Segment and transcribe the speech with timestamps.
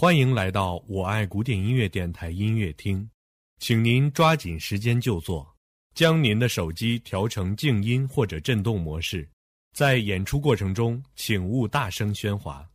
[0.00, 3.06] 欢迎来到我爱古典音乐电台音乐厅，
[3.58, 5.46] 请您抓紧时间就座，
[5.94, 9.28] 将您的手机调成静音或者震动模式。
[9.74, 12.66] 在演出过程中，请勿大声喧哗。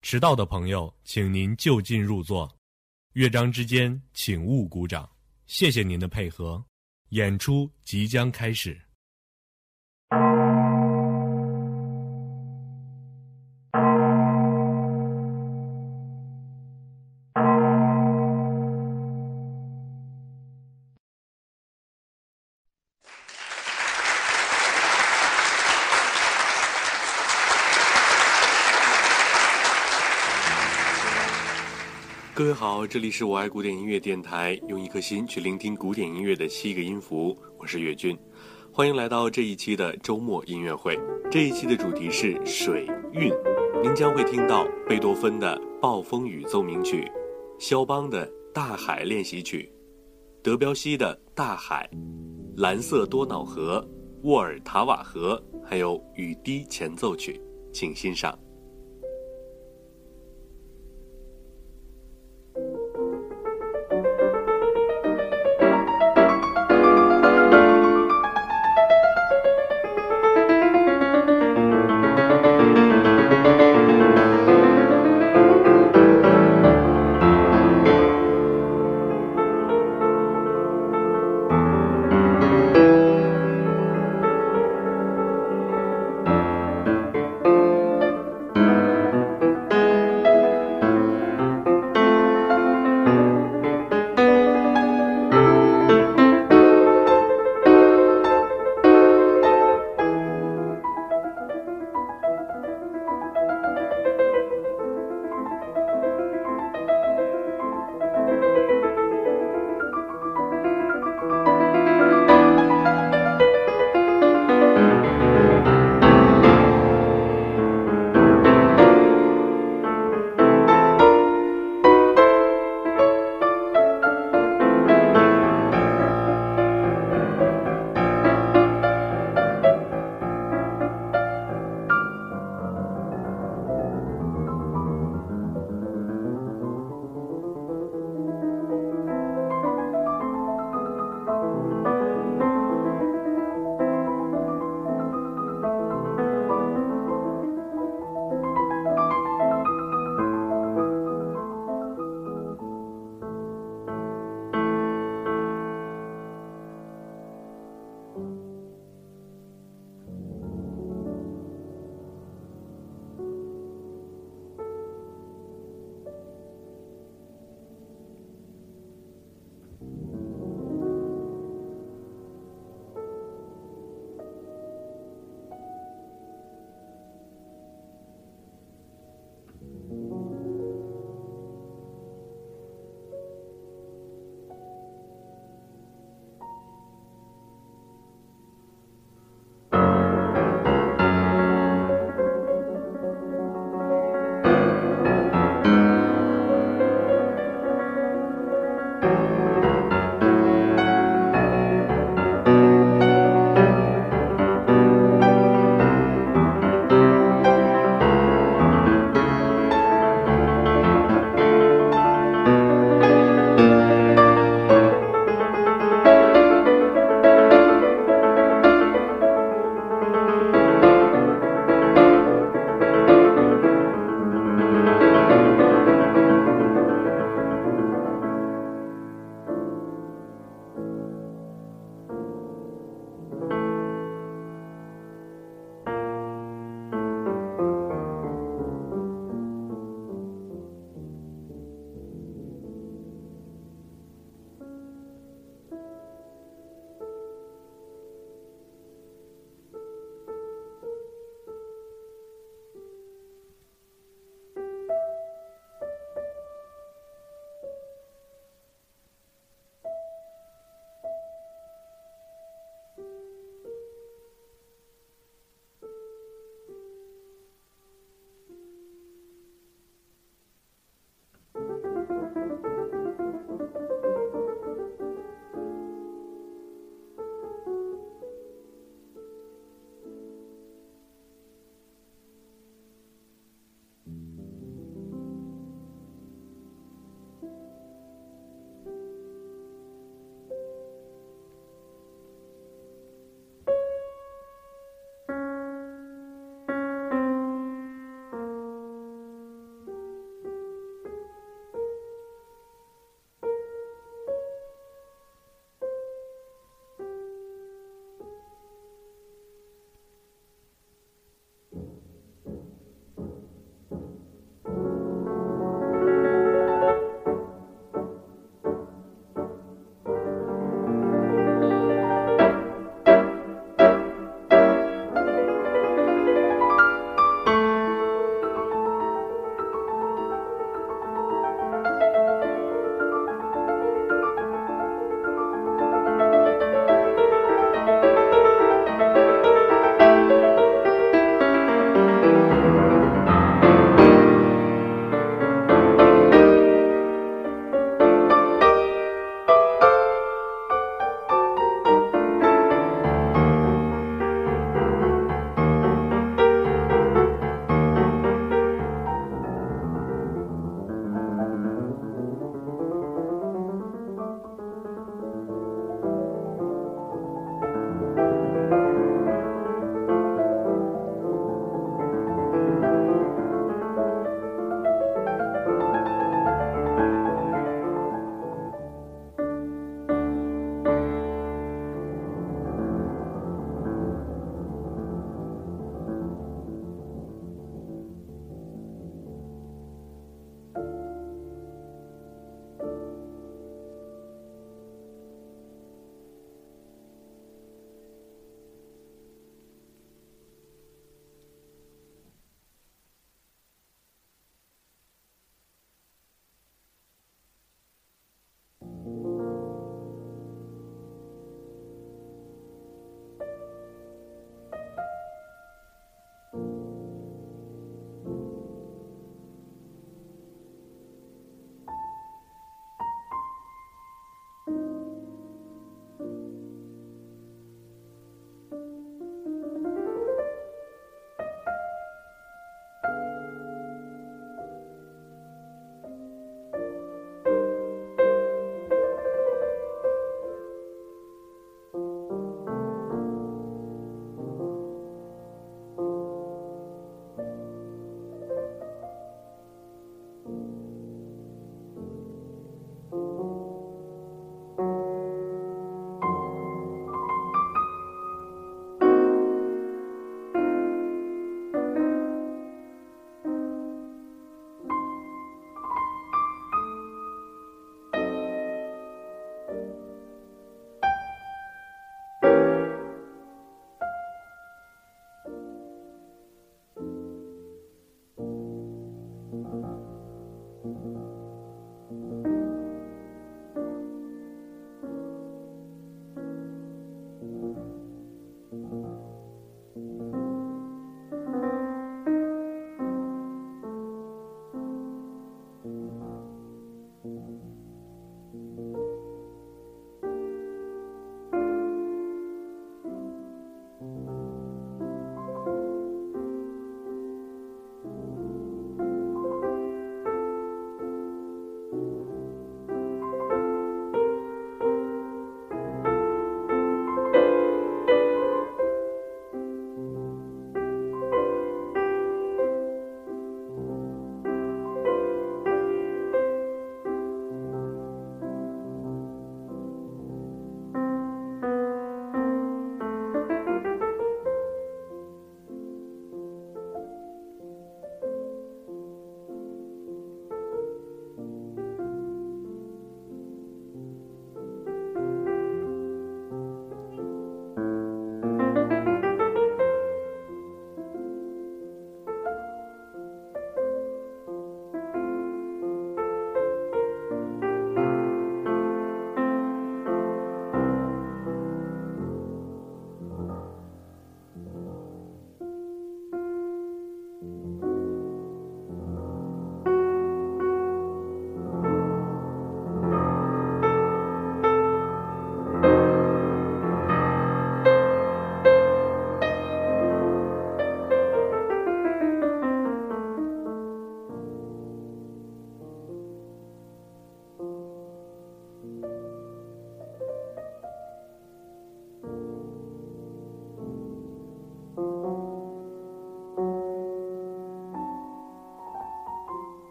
[0.00, 2.50] 迟到的朋友，请您就近入座。
[3.12, 5.06] 乐章之间，请勿鼓掌。
[5.46, 6.64] 谢谢您的配合，
[7.10, 8.80] 演出即将开始。
[32.42, 38.18] 各位好，这里是我爱古典音乐电台，用一颗心去聆听古典音乐的七个音符，我是岳军，
[38.72, 40.98] 欢迎来到这一期的周末音乐会。
[41.30, 43.32] 这一期的主题是水韵，
[43.80, 47.04] 您将会听到贝多芬的《暴风雨奏鸣曲》，
[47.64, 49.70] 肖邦的《大海练习曲》，
[50.42, 51.88] 德彪西的《大海》，
[52.60, 53.88] 蓝色多瑙河，
[54.24, 57.40] 沃尔塔瓦河，还有雨滴前奏曲，
[57.72, 58.36] 请欣赏。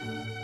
[0.00, 0.35] Música